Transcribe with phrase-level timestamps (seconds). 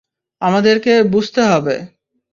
[0.41, 1.75] আমাদেরকে বুঝতে হবে।